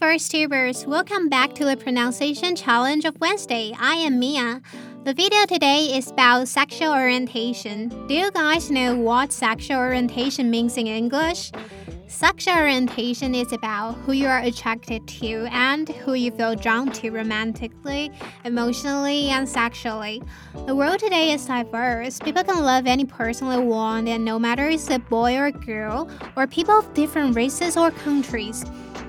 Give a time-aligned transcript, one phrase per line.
[0.00, 0.86] Hello, VoiceTubers.
[0.86, 3.72] Welcome back to the Pronunciation Challenge of Wednesday.
[3.78, 4.60] I am Mia.
[5.04, 7.90] The video today is about sexual orientation.
[8.08, 11.52] Do you guys know what sexual orientation means in English?
[12.08, 17.10] Sexual orientation is about who you are attracted to and who you feel drawn to
[17.10, 18.10] romantically,
[18.44, 20.22] emotionally, and sexually.
[20.66, 22.18] The world today is diverse.
[22.18, 25.52] People can love any person they want, and no matter it's a boy or a
[25.52, 28.64] girl, or people of different races or countries.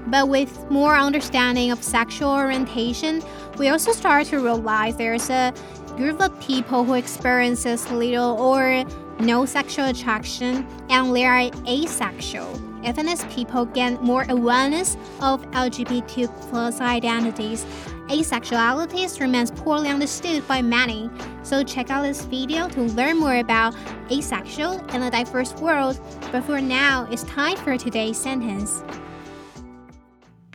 [0.07, 3.21] But with more understanding of sexual orientation,
[3.57, 5.53] we also start to realize there's a
[5.95, 8.83] group of people who experiences little or
[9.19, 12.61] no sexual attraction and they are asexual.
[12.83, 17.65] Even as people gain more awareness of LGBTQ plus identities,
[18.09, 21.09] asexuality remains poorly understood by many.
[21.41, 23.75] So check out this video to learn more about
[24.11, 25.99] asexual in a diverse world.
[26.31, 28.83] But for now, it's time for today's sentence.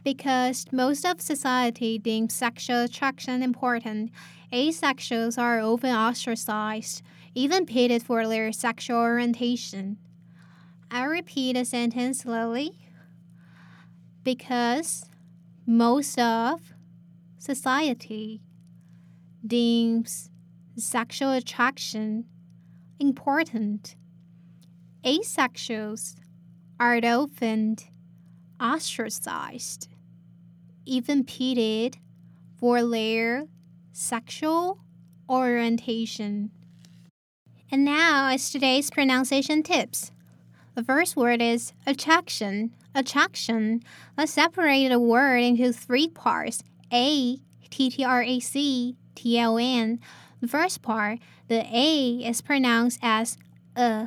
[0.02, 4.10] Because most of society deems sexual attraction important,
[4.52, 7.02] asexuals are often ostracized,
[7.34, 9.98] even pitted for their sexual orientation.
[10.90, 12.78] I repeat the sentence slowly.
[14.24, 15.04] Because
[15.66, 16.74] most of
[17.38, 18.42] society
[19.46, 20.30] deems
[20.76, 22.24] sexual attraction
[22.98, 23.96] important,
[25.04, 26.16] asexuals
[26.78, 27.76] are often
[28.60, 29.88] ostracized,
[30.84, 31.98] even pitted
[32.58, 33.46] for their
[33.92, 34.80] sexual
[35.28, 36.50] orientation.
[37.70, 40.12] And now is today's pronunciation tips.
[40.74, 42.72] The first word is attraction.
[42.94, 43.82] Attraction.
[44.18, 46.62] Let's separate the word into three parts.
[46.92, 47.38] A,
[47.70, 50.00] T T R A C, T L N.
[50.40, 53.38] The first part, the A is pronounced as
[53.76, 54.06] uh,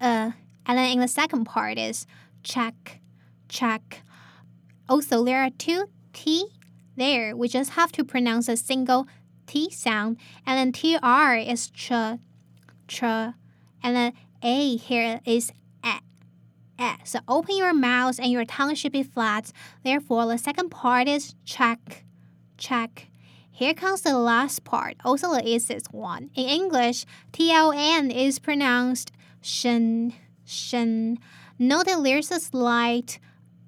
[0.00, 0.30] uh,
[0.66, 2.06] and then in the second part is
[2.42, 2.99] check,
[3.50, 4.02] check.
[4.88, 6.46] Also, there are two T
[6.96, 7.36] there.
[7.36, 9.06] We just have to pronounce a single
[9.46, 10.16] T sound,
[10.46, 11.92] and then TR is ch,
[12.88, 13.34] ch, and
[13.82, 14.12] then
[14.42, 15.52] A here is
[15.84, 16.00] a,
[16.78, 16.96] a.
[17.04, 19.52] So open your mouth and your tongue should be flat.
[19.82, 22.04] Therefore, the second part is check,
[22.56, 23.08] check.
[23.50, 26.30] Here comes the last part, also the easiest one.
[26.34, 29.12] In English, TLN is pronounced
[29.42, 31.18] shen, shen.
[31.58, 33.18] Note that there's a slight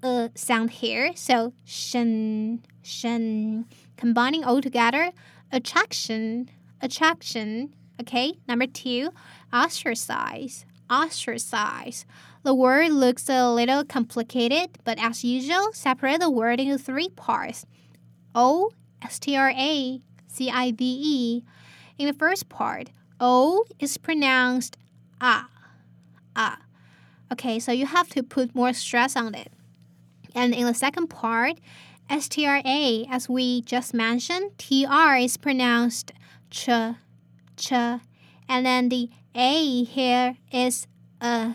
[0.03, 3.67] uh sound here, so shen, shen.
[3.97, 5.13] Combining all together,
[5.53, 7.75] attraction, attraction.
[8.01, 9.11] Okay, number two,
[9.53, 12.05] ostracize, ostracize.
[12.43, 17.65] The word looks a little complicated, but as usual, separate the word into three parts.
[18.35, 18.71] O
[19.01, 21.45] S T R A C I V E.
[21.99, 24.77] In the first part, O is pronounced
[25.21, 25.49] ah,
[26.35, 26.59] ah.
[27.31, 29.53] Okay, so you have to put more stress on it.
[30.35, 31.59] And in the second part,
[32.09, 36.13] S T R A, as we just mentioned, T R is pronounced
[36.51, 36.69] ch,
[37.57, 40.87] ch, and then the A here is
[41.21, 41.55] uh,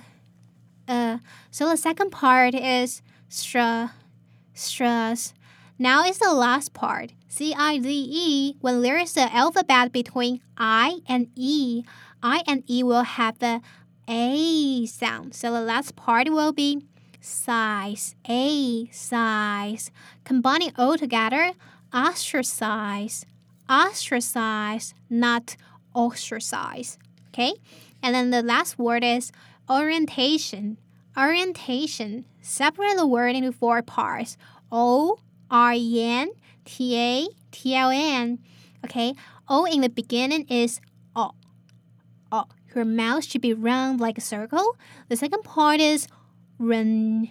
[0.87, 1.17] uh.
[1.51, 3.93] So the second part is stra,
[4.53, 5.33] stress.
[5.77, 8.55] Now is the last part, C I Z E.
[8.61, 11.83] When there is an alphabet between I and E,
[12.23, 13.61] I and E will have the
[14.07, 15.35] A sound.
[15.35, 16.81] So the last part will be
[17.27, 19.91] size, A size.
[20.23, 21.51] Combining all together,
[21.93, 23.25] ostracize,
[23.69, 25.55] ostracize, not
[25.95, 26.97] ostracize.
[27.29, 27.53] Okay?
[28.01, 29.31] And then the last word is
[29.69, 30.77] orientation.
[31.17, 32.25] Orientation.
[32.41, 34.37] Separate the word into four parts.
[34.71, 35.17] O
[35.51, 36.31] R E N
[36.65, 38.39] T A T L N.
[38.85, 39.13] Okay?
[39.49, 40.79] O in the beginning is
[41.15, 41.31] O.
[42.31, 42.45] O.
[42.75, 44.77] Your mouth should be round like a circle.
[45.09, 46.07] The second part is
[46.59, 47.29] run,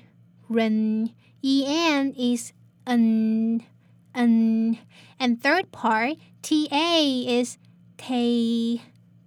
[0.48, 1.10] run.
[1.42, 2.52] En is
[2.86, 3.62] un,
[4.14, 4.78] un.
[5.18, 7.58] And third part, ta is
[7.96, 8.82] tay,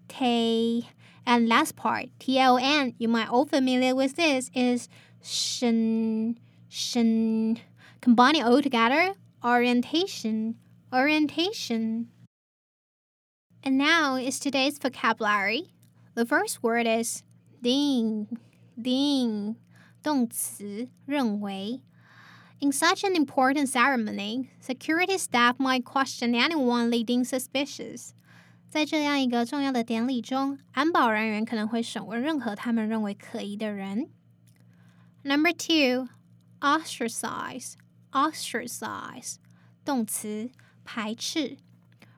[0.07, 0.87] tay.
[1.25, 4.89] And last part, tln, you might all familiar with this, is
[5.21, 7.59] shen, shen.
[8.01, 9.13] Combining all together,
[9.43, 10.55] orientation,
[10.93, 12.09] orientation.
[13.63, 15.73] And now is today's vocabulary.
[16.15, 17.23] The first word is
[17.61, 18.39] ding,
[18.81, 19.57] ding.
[20.02, 21.80] 动词认为
[22.60, 28.10] In such an important ceremony, security staff might question anyone leading suspicious.
[28.70, 34.08] 在这样一个重要的典礼中，安保人员可能会审问任何他们认为可疑的人。
[35.22, 36.08] Number two,
[36.60, 37.74] ostracize,
[38.12, 39.36] ostracize，
[39.84, 40.50] 动词，
[40.84, 41.58] 排斥。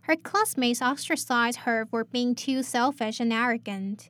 [0.06, 4.08] Her classmates ostracized her for being too selfish and arrogant.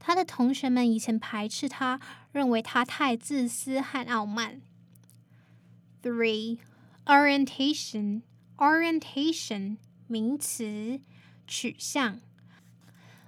[0.00, 2.00] 他的同学们以前排斥他，
[2.32, 4.60] 认为他太自私和傲慢。
[6.02, 6.58] Three,
[7.04, 8.22] orientation,
[8.56, 9.76] orientation
[10.08, 11.00] 名词，
[11.46, 12.20] 取向。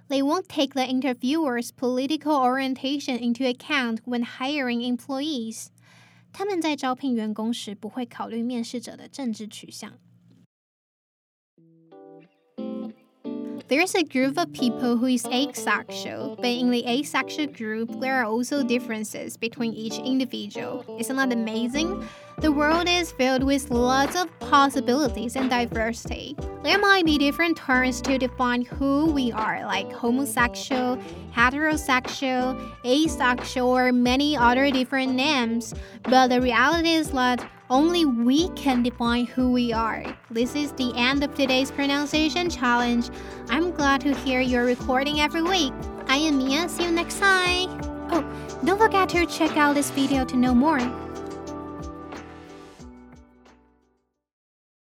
[0.09, 5.67] They won't take the interviewer's political orientation into account when hiring employees.
[6.33, 9.93] 他们在招聘员工时不会考虑面试者的政治取向。
[13.73, 18.61] There's a group of people who is asexual, but in the asexual group, there are also
[18.61, 20.85] differences between each individual.
[20.99, 22.07] Isn't that amazing?
[22.37, 26.35] The world is filled with lots of possibilities and diversity.
[26.61, 30.99] There might be different terms to define who we are, like homosexual,
[31.35, 35.73] heterosexual, asexual, or many other different names.
[36.03, 37.43] But the reality is that
[37.73, 40.05] only we can define who we are.
[40.29, 43.09] This is the end of today's pronunciation challenge.
[43.49, 45.73] I'm glad to hear your recording every week.
[46.07, 46.69] I am Mia.
[46.69, 47.81] See you next time.
[48.11, 48.23] Oh,
[48.63, 50.77] don't forget to check out this video to know more.